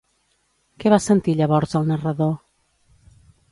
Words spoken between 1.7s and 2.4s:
el narrador?